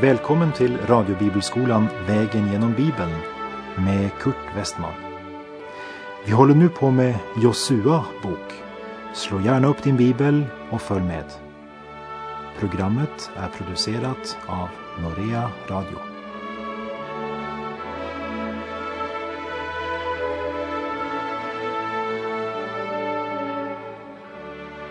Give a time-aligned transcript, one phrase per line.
[0.00, 3.12] Välkommen till radiobibelskolan Vägen genom Bibeln
[3.76, 4.92] med Kurt Westman.
[6.24, 8.52] Vi håller nu på med Josua bok.
[9.14, 11.24] Slå gärna upp din bibel och följ med.
[12.58, 14.68] Programmet är producerat av
[15.02, 16.03] Norea Radio.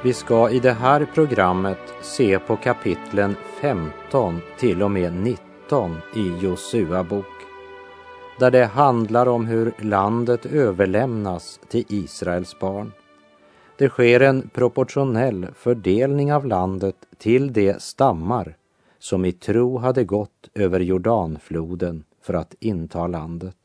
[0.04, 6.38] Vi ska i det här programmet se på kapitlen 15 till och med 19 i
[6.42, 7.26] Josua bok,
[8.40, 12.92] där det handlar om hur landet överlämnas till Israels barn.
[13.78, 18.56] Det sker en proportionell fördelning av landet till de stammar
[19.00, 23.58] som i tro hade gått över Jordanfloden för att inta landet.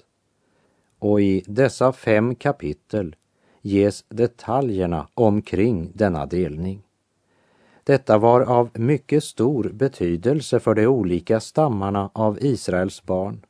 [0.99, 3.17] Och i dessa fem kapitel
[3.63, 6.83] ges detaljerna omkring denna delning.
[7.85, 13.47] Detta var av mycket stor betydelse för de olika stammarna av Israels barn,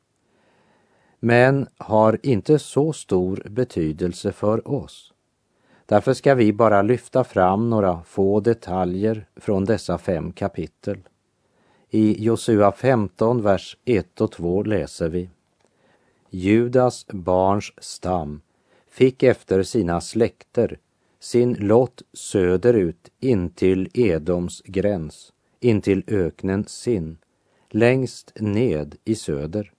[1.21, 5.13] men har inte så stor betydelse för oss.
[5.87, 10.99] Därför ska vi bara lyfta fram några få detaljer från dessa fem kapitel.
[11.91, 15.31] I Josua 15, vers 1 och 2 läser vi
[16.31, 18.41] Judas barns stam
[18.99, 20.79] fick efter sina släkter
[21.21, 27.19] sin lott söderut intill Edoms gräns, intill öknen Sin,
[27.71, 29.73] längst ned i söder.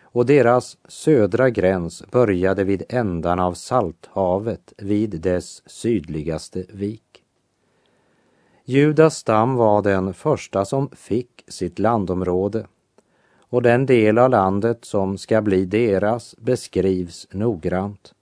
[0.00, 7.24] Och deras södra gräns började vid ändan av Salthavet vid dess sydligaste vik.
[8.64, 12.66] Judas stam var den första som fick sitt landområde
[13.38, 18.12] och den del av landet som ska bli deras beskrivs noggrant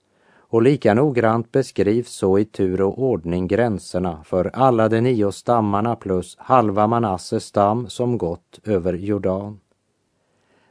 [0.55, 5.95] och lika noggrant beskrivs så i tur och ordning gränserna för alla de nio stammarna
[5.95, 9.59] plus halva Manasses stam som gått över Jordan.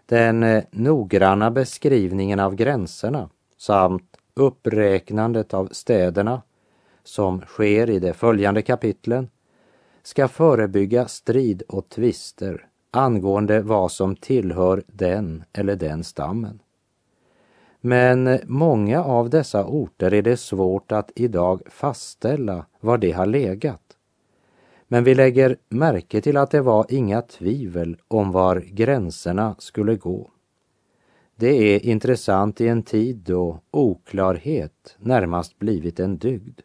[0.06, 6.42] Den eh, noggranna beskrivningen av gränserna samt uppräknandet av städerna
[7.02, 9.30] som sker i de följande kapitlen
[10.02, 16.60] ska förebygga strid och tvister angående vad som tillhör den eller den stammen.
[17.86, 23.80] Men många av dessa orter är det svårt att idag fastställa var de har legat.
[24.88, 30.30] Men vi lägger märke till att det var inga tvivel om var gränserna skulle gå.
[31.36, 36.60] Det är intressant i en tid då oklarhet närmast blivit en dygd.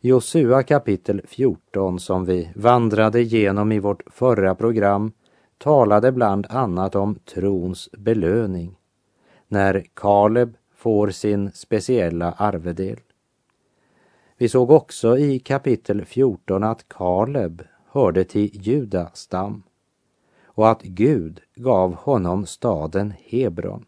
[0.00, 5.12] Josua kapitel 14 som vi vandrade igenom i vårt förra program
[5.58, 8.76] talade bland annat om trons belöning
[9.50, 12.98] när Kaleb får sin speciella arvedel.
[14.36, 19.62] Vi såg också i kapitel 14 att Kaleb hörde till Juda stam
[20.44, 23.84] och att Gud gav honom staden Hebron.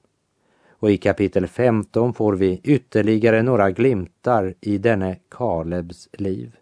[0.71, 6.57] Och i kapitel 15 får vi ytterligare några glimtar i denne Kalebs liv.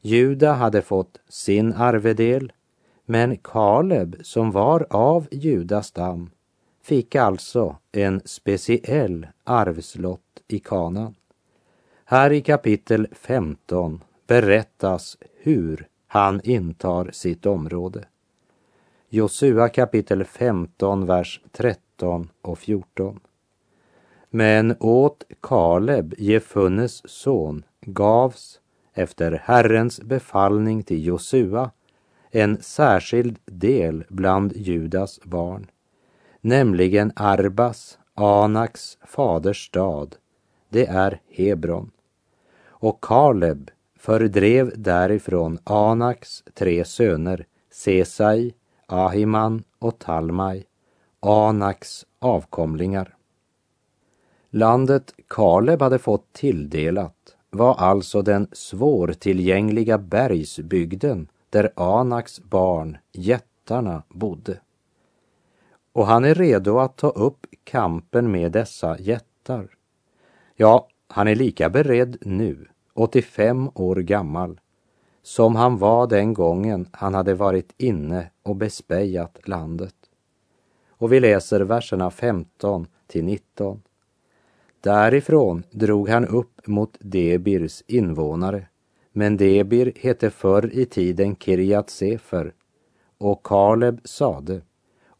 [0.00, 2.52] Juda hade fått sin arvedel,
[3.04, 6.30] men Kaleb som var av Judas stam
[6.82, 11.14] fick alltså en speciell arvslott i kanan.
[12.04, 18.04] Här i kapitel 15 berättas hur han intar sitt område.
[19.08, 23.20] Josua kapitel 15, vers 13 och 14.
[24.30, 28.60] Men åt Kaleb, Jefunnes son, gavs
[28.94, 31.70] efter Herrens befallning till Josua
[32.30, 35.66] en särskild del bland Judas barn
[36.40, 40.16] nämligen Arbas, Anaks faders stad,
[40.68, 41.90] det är Hebron.
[42.66, 48.54] Och Kaleb fördrev därifrån Anaks tre söner, Sesai,
[48.86, 50.64] Ahiman och Talmai,
[51.20, 53.16] Anaks avkomlingar.
[54.50, 64.60] Landet Kaleb hade fått tilldelat var alltså den svårtillgängliga bergsbygden där Anaks barn, jättarna, bodde
[66.00, 69.68] och han är redo att ta upp kampen med dessa jättar.
[70.56, 74.60] Ja, han är lika beredd nu, 85 år gammal,
[75.22, 79.94] som han var den gången han hade varit inne och bespejat landet.
[80.88, 83.82] Och vi läser verserna 15 till 19.
[84.80, 88.66] Därifrån drog han upp mot Debirs invånare,
[89.12, 92.52] men Debir hette förr i tiden Kirjat Sefer,
[93.18, 94.60] och Kaleb sade,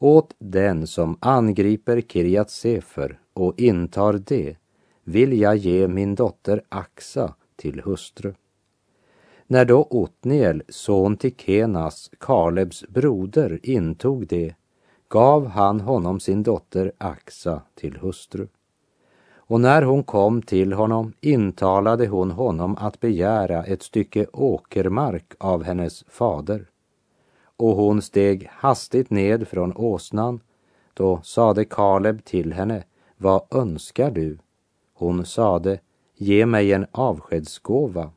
[0.01, 4.57] åt den som angriper Kirjat Sefer och intar det
[5.05, 8.35] vill jag ge min dotter Axa till hustru.
[9.47, 14.55] När då Otniel, son till Kenas, Kalebs broder, intog det
[15.09, 18.47] gav han honom sin dotter Axa till hustru.
[19.35, 25.63] Och när hon kom till honom intalade hon honom att begära ett stycke åkermark av
[25.63, 26.70] hennes fader.
[27.61, 30.41] Och hon steg hastigt ned från åsnan.
[30.95, 32.85] Då sade Kaleb till henne,
[33.17, 34.39] vad önskar du?
[34.95, 35.81] Hon sade,
[36.17, 38.11] ge mig en avskedsgåva.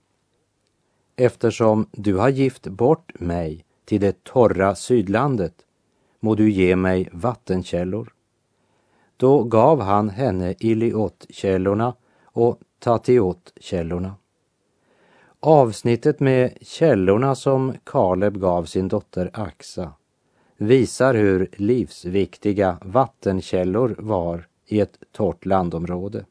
[1.15, 5.65] Eftersom du har gift bort mig till det torra sydlandet
[6.19, 8.13] må du ge mig vattenkällor.
[9.17, 11.93] Då gav han henne Iliot-källorna
[12.23, 14.15] och Tatiot-källorna.
[15.45, 19.93] Avsnittet med källorna som Kaleb gav sin dotter Axa
[20.57, 26.25] visar hur livsviktiga vattenkällor var i ett torrt landområde.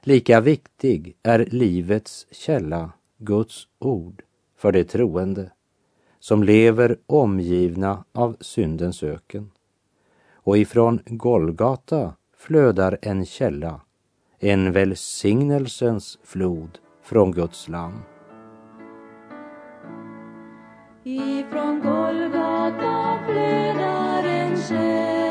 [0.00, 4.22] Lika viktig är livets källa, Guds ord,
[4.56, 5.50] för de troende
[6.20, 9.50] som lever omgivna av syndens öken.
[10.32, 13.80] Och ifrån Golgata flödar en källa,
[14.38, 17.94] en välsignelsens flod från Guds land.
[21.04, 25.21] Ifrån Golgata flödar en själ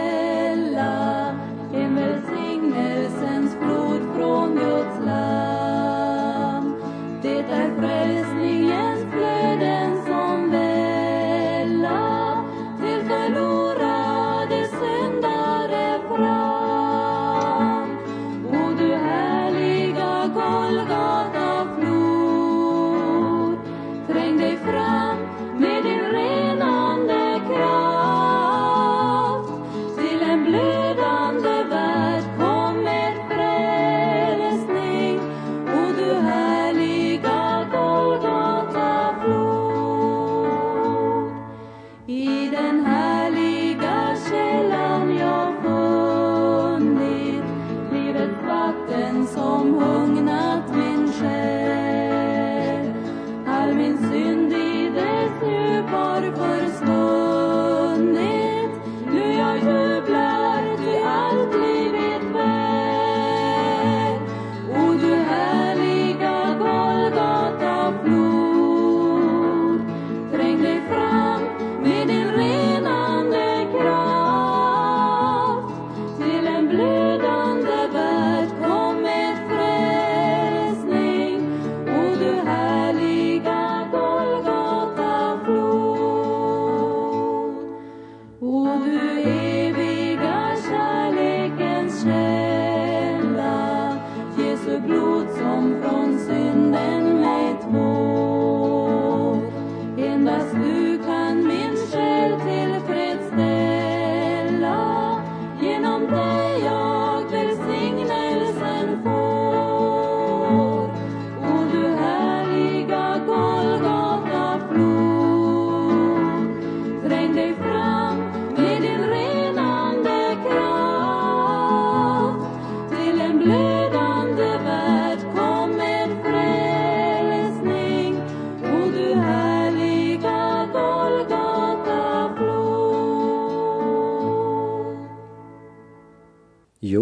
[88.64, 89.51] O du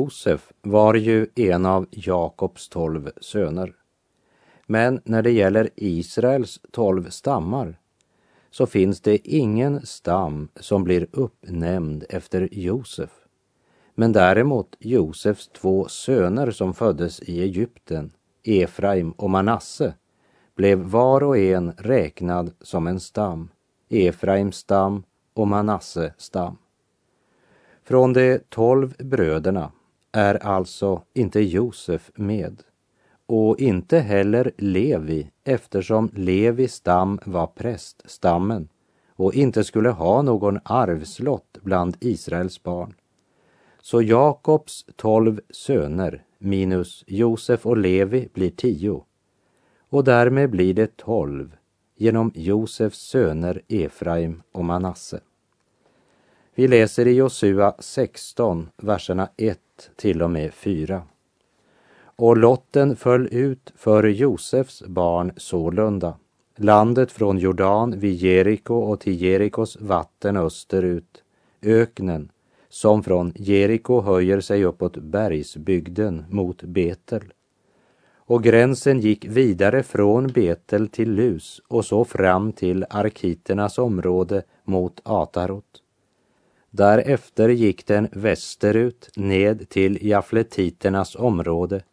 [0.10, 3.74] Josef var ju en av Jakobs tolv söner.
[4.66, 7.80] Men när det gäller Israels tolv stammar
[8.52, 13.10] så finns det ingen stam som blir uppnämnd efter Josef.
[13.96, 18.12] Men däremot Josefs två söner som föddes i Egypten,
[18.44, 19.94] Efraim och Manasse,
[20.56, 23.50] blev var och en räknad som en stam,
[23.90, 26.58] Efraims stam och Manasse stam.
[27.84, 29.72] Från de tolv bröderna
[30.12, 32.64] är alltså inte Josef med
[33.26, 38.70] och inte heller Levi eftersom Levis stam var präststammen
[39.16, 42.94] och inte skulle ha någon arvslott bland Israels barn.
[43.82, 49.04] Så Jakobs tolv söner minus Josef och Levi blir tio
[49.90, 51.56] och därmed blir det tolv
[51.96, 55.20] genom Josefs söner Efraim och Manasse.
[56.56, 59.60] Vi läser i Josua 16, verserna 1
[59.96, 61.02] till och med fyra.
[62.02, 66.18] Och lotten föll ut för Josefs barn sålunda.
[66.56, 71.24] Landet från Jordan vid Jeriko och till Jerikos vatten österut,
[71.62, 72.32] öknen
[72.70, 77.34] som från Jeriko höjer sig uppåt bergsbygden mot Betel.
[78.18, 85.02] och gränsen gick vidare från Betel till Lus och så fram till arkiternas område mot
[85.04, 85.84] Atarot.
[86.72, 91.84] Därefter gick den västerut ned till jafletiternas område,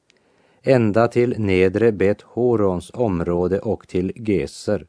[0.62, 4.86] ända till nedre Bet Horons område och till Geser.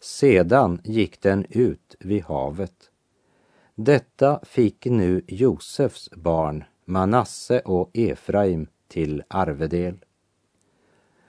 [0.00, 2.90] Sedan gick den ut vid havet.
[3.74, 10.04] Detta fick nu Josefs barn, Manasse och Efraim, till arvedel.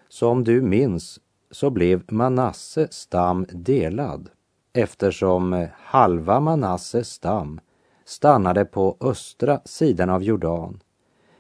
[0.10, 1.20] Som du minns
[1.52, 4.30] så blev Manasse stam delad
[4.74, 7.60] eftersom halva Manasses stam
[8.06, 10.80] stannade på östra sidan av Jordan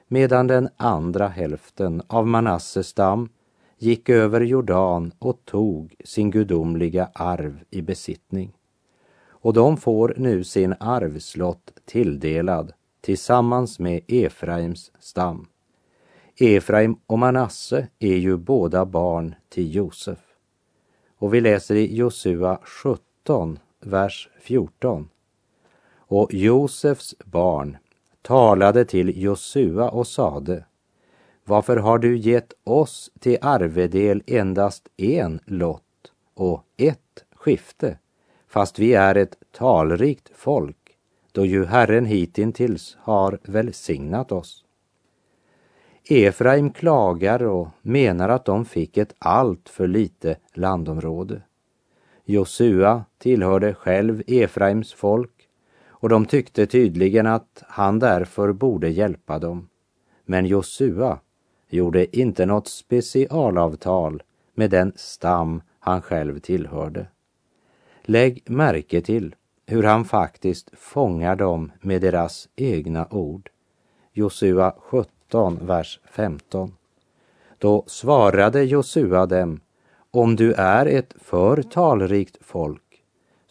[0.07, 3.29] medan den andra hälften av Manasses stam
[3.77, 8.51] gick över Jordan och tog sin gudomliga arv i besittning.
[9.27, 15.47] Och de får nu sin arvslott tilldelad tillsammans med Efraims stam.
[16.37, 20.19] Efraim och Manasse är ju båda barn till Josef.
[21.17, 25.09] Och vi läser i Josua 17, vers 14.
[26.07, 27.77] Och Josefs barn
[28.21, 30.65] talade till Josua och sade
[31.43, 35.81] Varför har du gett oss till arvedel endast en lott
[36.33, 37.97] och ett skifte,
[38.47, 40.97] fast vi är ett talrikt folk,
[41.31, 44.65] då ju Herren hitintills har välsignat oss?
[46.09, 51.41] Efraim klagar och menar att de fick ett allt för lite landområde.
[52.25, 55.34] Josua tillhörde själv Efraims folk
[56.05, 59.69] och de tyckte tydligen att han därför borde hjälpa dem.
[60.25, 61.19] Men Josua
[61.69, 67.07] gjorde inte något specialavtal med den stam han själv tillhörde.
[68.01, 69.35] Lägg märke till
[69.65, 73.49] hur han faktiskt fångar dem med deras egna ord.
[74.13, 76.73] Josua 17 vers 15.
[77.57, 79.59] Då svarade Josua dem,
[80.11, 82.84] om du är ett för talrikt folk,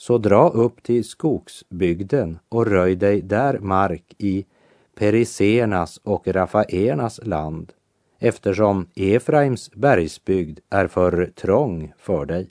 [0.04, 4.46] så dra upp till skogsbygden och röj dig där mark i
[4.94, 7.72] perisernas och Rafaernas land,
[8.18, 12.48] eftersom Efraims bergsbygd är för trång för dig.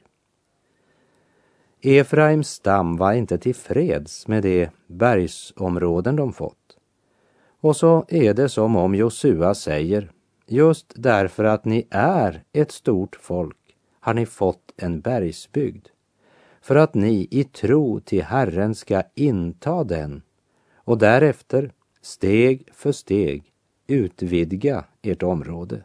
[1.81, 6.77] Efraims stam var inte tillfreds med de bergsområden de fått.
[7.61, 10.11] Och så är det som om Josua säger,
[10.47, 13.57] just därför att ni är ett stort folk
[13.99, 15.87] har ni fått en bergsbygd,
[16.63, 20.21] för att ni i tro till Herren ska inta den
[20.75, 23.53] och därefter steg för steg
[23.87, 25.83] utvidga ert område.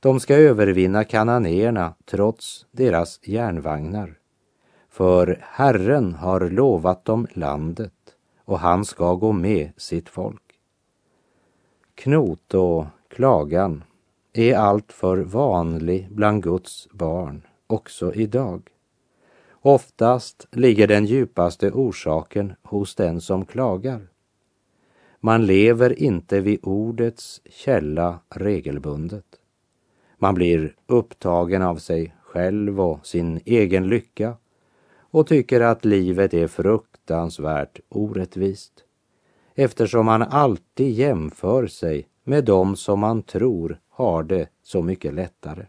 [0.00, 4.18] De ska övervinna kananéerna trots deras järnvagnar.
[4.88, 10.42] För Herren har lovat dem landet och han ska gå med sitt folk.
[11.94, 13.84] Knot och klagan
[14.32, 18.70] är alltför vanlig bland Guds barn också idag.
[19.62, 24.08] Oftast ligger den djupaste orsaken hos den som klagar.
[25.20, 29.24] Man lever inte vid ordets källa regelbundet.
[30.18, 34.36] Man blir upptagen av sig själv och sin egen lycka
[34.98, 38.72] och tycker att livet är fruktansvärt orättvist
[39.54, 45.66] eftersom man alltid jämför sig med dem som man tror har det så mycket lättare.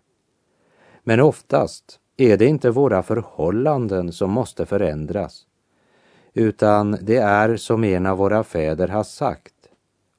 [1.03, 5.45] Men oftast är det inte våra förhållanden som måste förändras,
[6.33, 9.53] utan det är som en av våra fäder har sagt,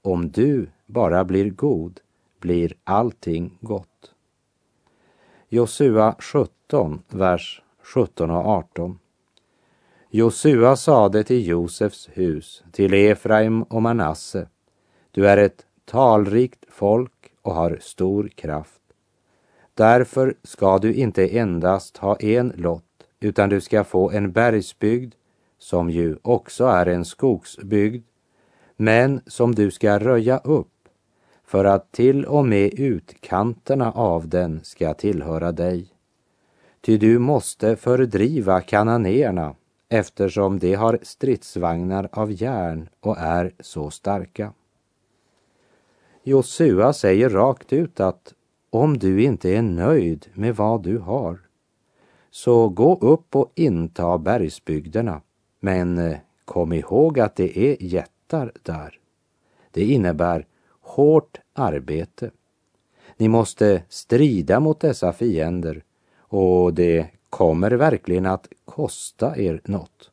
[0.02, 2.00] om du bara blir god
[2.40, 4.14] blir allting gott.
[5.48, 8.98] Josua 17, vers 17 och 18.
[10.10, 14.48] Josua sade till Josefs hus, till Efraim och Manasse,
[15.10, 18.81] du är ett talrikt folk och har stor kraft.
[19.74, 22.84] Därför ska du inte endast ha en lott,
[23.20, 25.14] utan du ska få en bergsbygd,
[25.58, 28.04] som ju också är en skogsbygd,
[28.76, 30.88] men som du ska röja upp,
[31.44, 35.86] för att till och med utkanterna av den ska tillhöra dig.
[36.80, 39.54] Ty du måste fördriva kananéerna
[39.88, 44.52] eftersom de har stridsvagnar av järn och är så starka.
[46.22, 48.34] Josua säger rakt ut att
[48.74, 51.40] om du inte är nöjd med vad du har,
[52.30, 55.20] så gå upp och inta bergsbygderna.
[55.60, 58.98] Men eh, kom ihåg att det är jättar där.
[59.70, 60.46] Det innebär
[60.80, 62.30] hårt arbete.
[63.16, 65.84] Ni måste strida mot dessa fiender
[66.18, 70.10] och det kommer verkligen att kosta er något.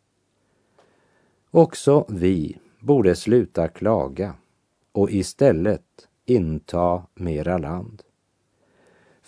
[1.52, 4.34] Också vi borde sluta klaga
[4.92, 8.04] och istället inta mera land.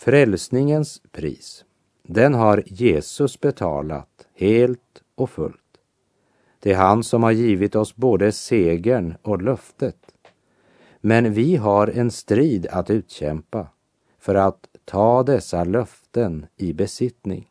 [0.04, 1.66] Frälsningens pris,
[2.04, 5.78] den har Jesus betalat helt och fullt.
[6.60, 9.98] Det är han som har givit oss både segern och löftet.
[11.02, 13.68] Men vi har en strid att utkämpa
[14.20, 17.48] för att ta dessa löften i besittning.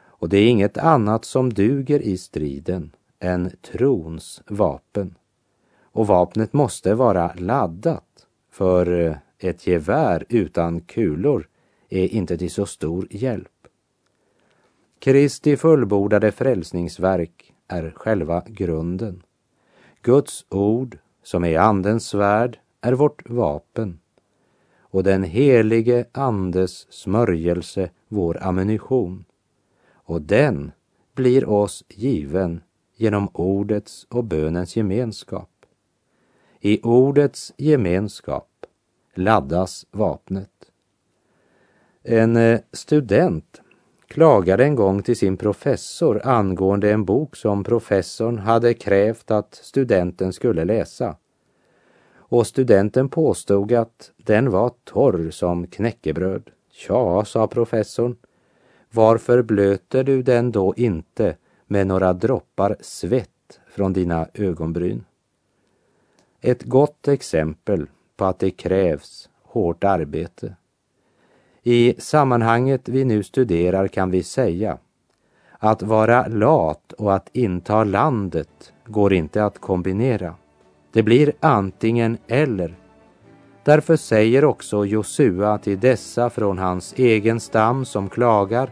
[0.00, 5.14] Och det är inget annat som duger i striden än trons vapen.
[5.82, 11.48] Och vapnet måste vara laddat, för eh, ett gevär utan kulor
[11.88, 13.68] är inte till så stor hjälp.
[14.98, 19.22] Kristi fullbordade frälsningsverk är själva grunden.
[20.02, 23.98] Guds ord, som är Andens svärd, är vårt vapen
[24.90, 29.24] och den helige Andes smörjelse vår ammunition.
[29.92, 30.72] Och den
[31.14, 32.60] blir oss given
[32.96, 35.50] genom ordets och bönens gemenskap.
[36.60, 38.57] I ordets gemenskap
[39.14, 40.50] laddas vapnet.
[42.02, 43.60] En eh, student
[44.08, 50.32] klagade en gång till sin professor angående en bok som professorn hade krävt att studenten
[50.32, 51.16] skulle läsa.
[52.14, 56.50] Och studenten påstod att den var torr som knäckebröd.
[56.70, 58.16] Tja, sa professorn,
[58.90, 61.36] varför blöter du den då inte
[61.66, 65.04] med några droppar svett från dina ögonbryn?
[66.40, 67.86] Ett gott exempel
[68.18, 70.56] på att det krävs hårt arbete.
[71.62, 74.78] I sammanhanget vi nu studerar kan vi säga
[75.58, 80.34] att vara lat och att inta landet går inte att kombinera.
[80.92, 82.74] Det blir antingen eller.
[83.64, 88.70] Därför säger också Josua till dessa från hans egen stam som klagar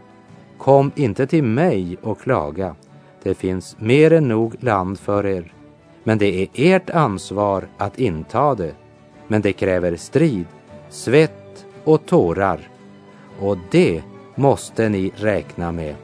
[0.57, 2.75] Kom inte till mig och klaga.
[3.23, 5.53] Det finns mer än nog land för er.
[6.03, 8.73] Men det är ert ansvar att inta det.
[9.27, 10.45] Men det kräver strid,
[10.89, 12.69] svett och tårar.
[13.39, 14.03] Och det
[14.35, 15.95] måste ni räkna med.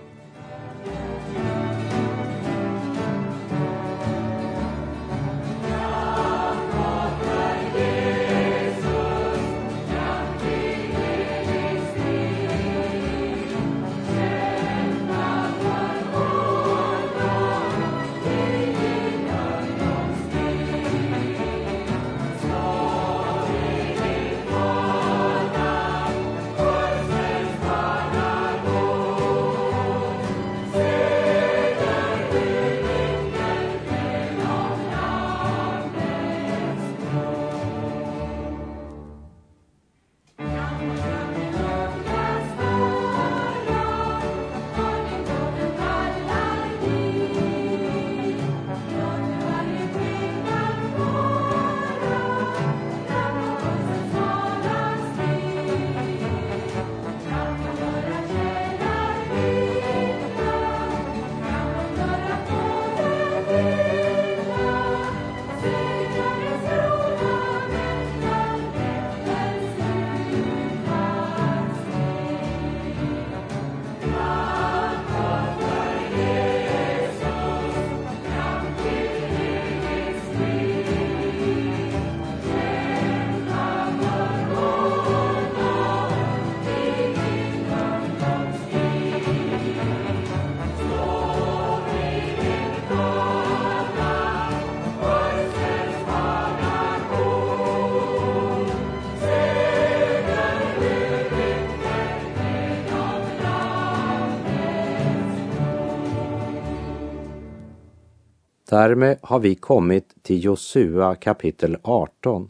[108.74, 112.50] Därmed har vi kommit till Josua kapitel 18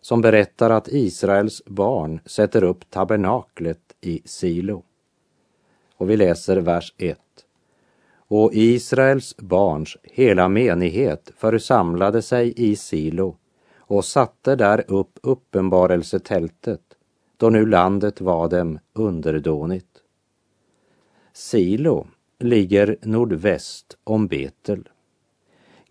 [0.00, 4.82] som berättar att Israels barn sätter upp tabernaklet i Silo.
[5.96, 7.18] Och vi läser vers 1.
[8.16, 13.36] Och Israels barns hela menighet församlade sig i Silo
[13.78, 16.82] och satte där upp uppenbarelsetältet,
[17.36, 20.02] då nu landet var dem underdånigt.
[21.32, 22.06] Silo
[22.38, 24.88] ligger nordväst om Betel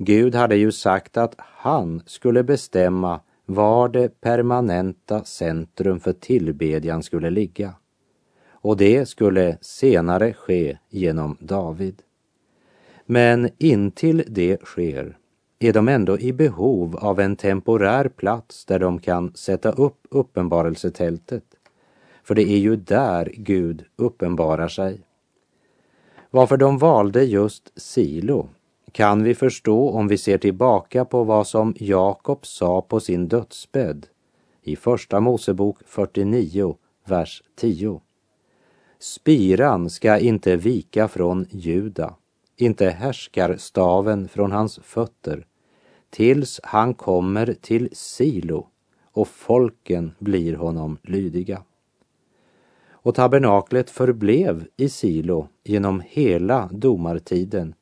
[0.02, 7.30] Gud hade ju sagt att han skulle bestämma var det permanenta centrum för tillbedjan skulle
[7.30, 7.74] ligga.
[8.52, 12.02] Och det skulle senare ske genom David.
[13.06, 15.18] Men intill det sker
[15.60, 21.44] är de ändå i behov av en temporär plats där de kan sätta upp uppenbarelsetältet.
[22.24, 25.02] För det är ju där Gud uppenbarar sig.
[26.30, 28.50] Varför de valde just Silo
[28.92, 34.08] kan vi förstå om vi ser tillbaka på vad som Jakob sa på sin dödsbädd
[34.62, 38.02] i Första Mosebok 49, vers 10.
[39.00, 42.16] Spiran ska inte vika från Juda,
[42.58, 45.46] inte härskar staven från hans fötter,
[46.10, 48.68] tills han kommer till Silo
[49.12, 51.64] och folken blir honom lydiga.
[52.92, 57.74] Och tabernaklet förblev i Silo genom hela domartiden,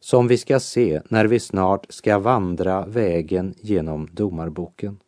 [0.00, 4.98] som vi ska se när vi snart ska vandra vägen genom domarboken.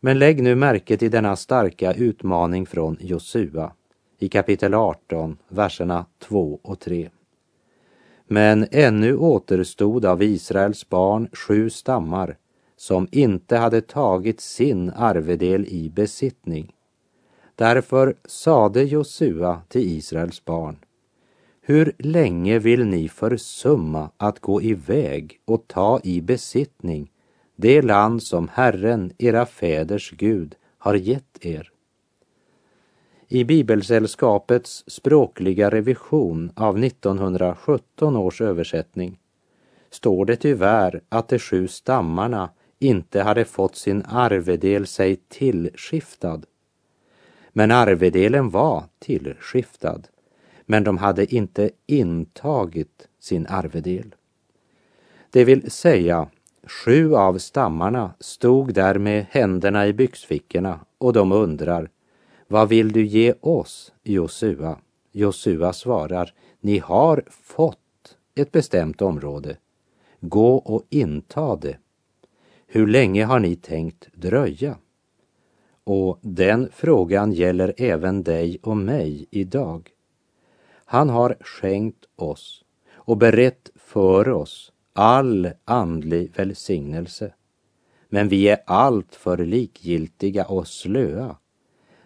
[0.00, 3.72] Men lägg nu märke till denna starka utmaning från Josua
[4.18, 7.10] i kapitel 18, verserna 2 och 3.
[8.26, 12.36] Men ännu återstod av Israels barn sju stammar
[12.76, 16.72] som inte hade tagit sin arvedel i besittning.
[17.54, 20.76] Därför sade Josua till Israels barn,
[21.66, 27.10] hur länge vill ni försumma att gå iväg och ta i besittning
[27.56, 31.70] det land som Herren, era fäders Gud, har gett er?
[33.28, 39.18] I Bibelsällskapets språkliga revision av 1917 års översättning
[39.90, 46.42] står det tyvärr att de sju stammarna inte hade fått sin arvedel sig tillskiftad.
[47.52, 50.00] Men arvedelen var tillskiftad,
[50.66, 54.14] men de hade inte intagit sin arvedel.
[55.30, 56.28] Det vill säga,
[56.66, 61.90] sju av stammarna stod där med händerna i byxfickorna och de undrar,
[62.48, 64.78] vad vill du ge oss, Josua?
[65.12, 67.78] Josua svarar, ni har fått
[68.34, 69.56] ett bestämt område.
[70.20, 71.78] Gå och inta det.
[72.66, 74.76] Hur länge har ni tänkt dröja?
[75.84, 79.90] Och den frågan gäller även dig och mig idag.
[80.94, 87.34] Han har skänkt oss och berett för oss all andlig välsignelse.
[88.08, 91.36] Men vi är allt för likgiltiga och slöa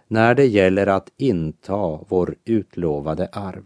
[0.07, 3.64] när det gäller att inta vår utlovade arv.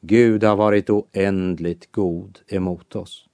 [0.00, 3.26] Gud har varit oändligt god emot oss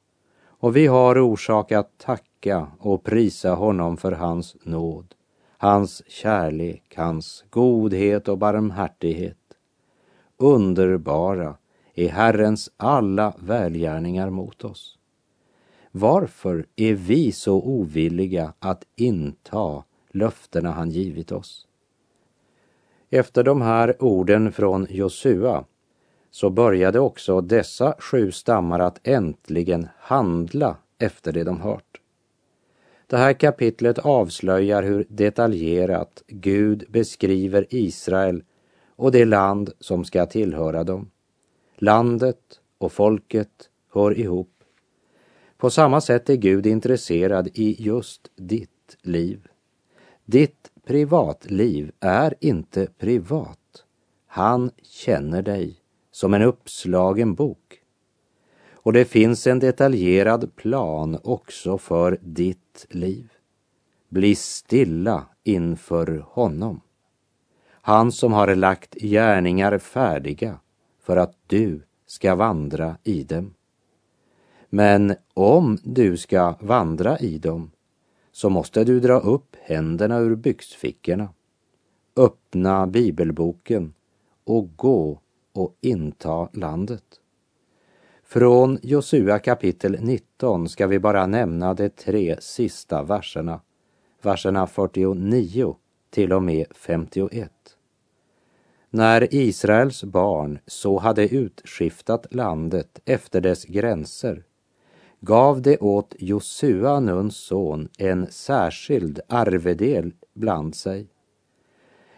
[0.47, 5.15] och vi har orsak att tacka och prisa honom för hans nåd,
[5.59, 9.46] hans kärlek, hans godhet och barmhärtighet.
[10.38, 11.57] Underbara
[11.94, 14.99] är Herrens alla välgärningar mot oss.
[15.92, 21.66] Varför är vi så ovilliga att inta löftena han givit oss?
[23.11, 25.64] Efter de här orden från Josua
[26.31, 32.01] så började också dessa sju stammar att äntligen handla efter det de hört.
[33.07, 38.42] Det här kapitlet avslöjar hur detaljerat Gud beskriver Israel
[38.97, 41.11] och det land som ska tillhöra dem.
[41.77, 44.51] Landet och folket hör ihop.
[45.57, 49.49] På samma sätt är Gud intresserad i just ditt liv.
[50.25, 53.85] Ditt privatliv är inte privat.
[54.27, 55.81] Han känner dig
[56.11, 57.81] som en uppslagen bok.
[58.73, 63.33] Och det finns en detaljerad plan också för ditt liv.
[64.09, 66.81] Bli stilla inför honom.
[67.87, 70.59] Han som har lagt gärningar färdiga
[71.01, 73.55] för att du ska vandra i dem.
[74.68, 77.70] Men om du ska vandra i dem
[78.33, 81.29] så måste du dra upp händerna ur byxfickorna,
[82.16, 83.94] öppna bibelboken
[84.44, 85.20] och gå
[85.53, 87.20] och inta landet.
[88.25, 93.61] Från Josua kapitel 19 ska vi bara nämna de tre sista verserna,
[94.22, 95.77] verserna 49
[96.11, 97.53] till och med 51.
[98.97, 104.45] När Israels barn så hade utskiftat landet efter dess gränser
[105.21, 111.09] gav det åt Josua, Nuns son, en särskild arvedel bland sig.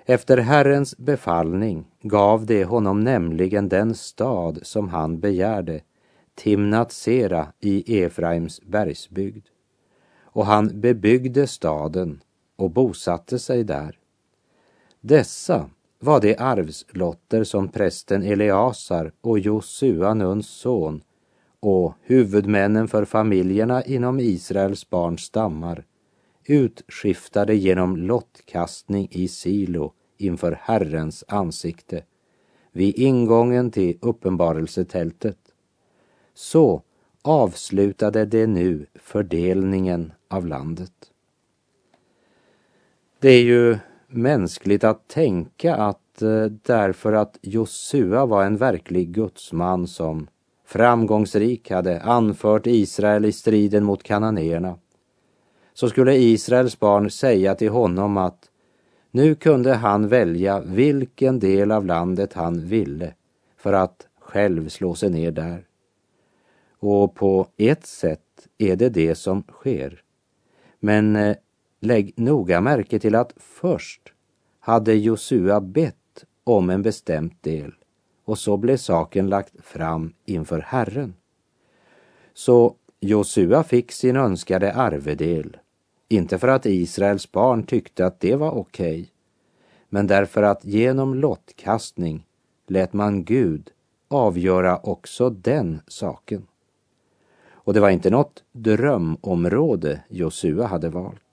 [0.04, 5.80] Efter Herrens befallning gav det honom nämligen den stad som han begärde,
[6.34, 9.46] Timnatsera i Efraims bergsbygd.
[10.20, 12.22] Och han bebyggde staden
[12.56, 13.98] och bosatte sig där.
[15.00, 21.02] Dessa var de arvslotter som prästen Eleasar och Josua, Nuns son,
[21.60, 25.84] och huvudmännen för familjerna inom Israels barns stammar
[26.44, 32.04] utskiftade genom lottkastning i Silo inför Herrens ansikte
[32.72, 35.38] vid ingången till uppenbarelsetältet.
[36.34, 36.82] Så
[37.22, 40.92] avslutade det nu fördelningen av landet.
[43.20, 43.78] Det är ju
[44.08, 50.28] mänskligt att tänka att eh, därför att Josua var en verklig gudsman som
[50.66, 54.78] framgångsrik hade anfört Israel i striden mot kananéerna
[55.74, 58.50] så skulle Israels barn säga till honom att
[59.10, 63.14] Nu kunde han välja vilken del av landet han ville
[63.56, 65.64] för att själv slå sig ner där.
[66.78, 70.02] Och på ett sätt är det det som sker.
[70.80, 71.36] Men eh,
[71.80, 74.12] lägg noga märke till att först
[74.60, 77.72] hade Josua bett om en bestämd del
[78.24, 81.14] och så blev saken lagt fram inför Herren.
[82.34, 85.56] Så Josua fick sin önskade arvedel,
[86.08, 89.06] inte för att Israels barn tyckte att det var okej, okay,
[89.88, 92.26] men därför att genom lottkastning
[92.66, 93.70] lät man Gud
[94.08, 96.46] avgöra också den saken.
[97.50, 101.27] Och det var inte något drömområde Josua hade valt.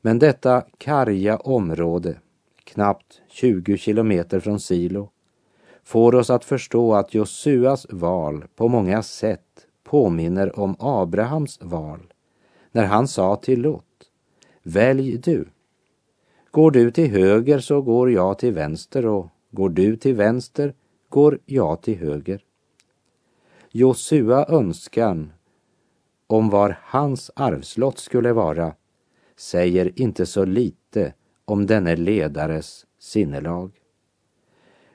[0.00, 2.16] Men detta karga område,
[2.64, 5.10] knappt 20 kilometer från Silo,
[5.84, 12.12] får oss att förstå att Josuas val på många sätt påminner om Abrahams val
[12.72, 14.10] när han sa till Lot,
[14.62, 15.48] välj du.
[16.50, 20.74] Går du till höger så går jag till vänster och går du till vänster
[21.08, 22.44] går jag till höger.
[23.70, 25.32] Josua önskan
[26.26, 28.74] om var hans arvslott skulle vara
[29.38, 33.72] säger inte så lite om denne ledares sinnelag.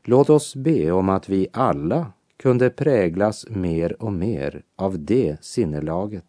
[0.04, 6.26] Låt oss be om att vi alla kunde präglas mer och mer av det sinnelaget.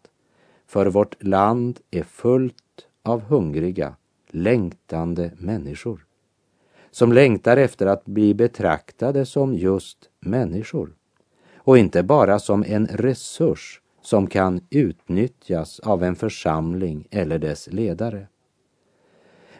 [0.67, 3.95] För vårt land är fullt av hungriga,
[4.31, 6.05] längtande människor
[6.95, 10.95] som längtar efter att bli betraktade som just människor
[11.55, 18.27] och inte bara som en resurs som kan utnyttjas av en församling eller dess ledare.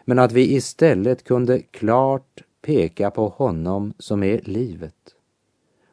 [0.04, 4.94] Men att vi istället kunde klart peka på honom som är livet.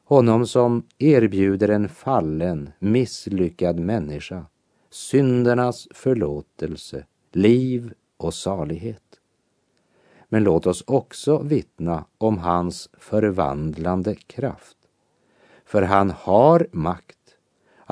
[0.03, 4.45] Honom som erbjuder en fallen, misslyckad människa
[4.93, 9.19] syndernas förlåtelse, liv och salighet.
[10.29, 14.77] Men låt oss också vittna om hans förvandlande kraft.
[15.65, 17.22] För han har makt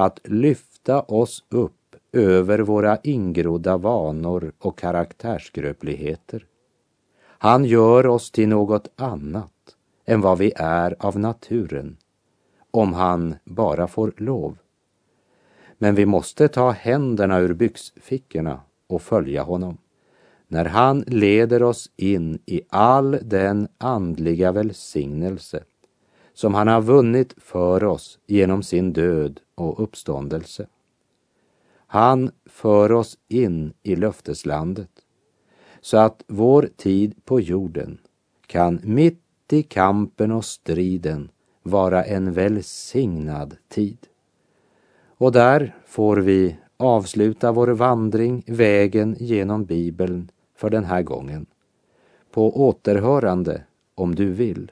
[0.01, 6.45] att lyfta oss upp över våra ingrodda vanor och karaktärsgröpligheter.
[7.23, 9.51] Han gör oss till något annat
[10.05, 11.97] än vad vi är av naturen,
[12.71, 14.57] om han bara får lov.
[15.77, 19.77] Men vi måste ta händerna ur byxfickorna och följa honom
[20.51, 25.63] när han leder oss in i all den andliga välsignelse
[26.41, 30.67] som han har vunnit för oss genom sin död och uppståndelse.
[31.87, 34.89] Han för oss in i löfteslandet
[35.81, 37.97] så att vår tid på jorden
[38.47, 41.31] kan mitt i kampen och striden
[41.63, 43.97] vara en välsignad tid.
[45.17, 51.45] Och där får vi avsluta vår vandring vägen genom Bibeln för den här gången.
[52.31, 53.63] På återhörande
[53.95, 54.71] om du vill.